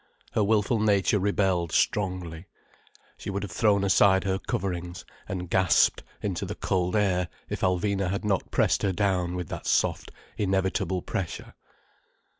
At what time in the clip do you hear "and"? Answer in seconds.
5.29-5.47